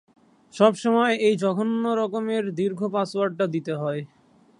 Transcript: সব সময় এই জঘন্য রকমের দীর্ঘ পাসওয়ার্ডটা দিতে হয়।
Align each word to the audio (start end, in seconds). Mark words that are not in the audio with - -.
সব 0.53 0.73
সময় 0.75 1.13
এই 1.27 1.35
জঘন্য 1.37 1.83
রকমের 2.01 2.43
দীর্ঘ 2.51 2.79
পাসওয়ার্ডটা 2.95 3.45
দিতে 3.47 3.73
হয়। 3.75 4.01